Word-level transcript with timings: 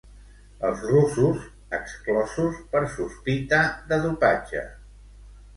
Els 0.69 0.79
russos, 0.91 1.43
exclosos 1.79 2.57
per 2.73 2.83
sospita 2.97 3.61
de 3.93 4.01
dopatge. 4.07 4.69